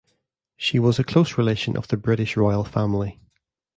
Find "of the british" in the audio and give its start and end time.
1.77-2.35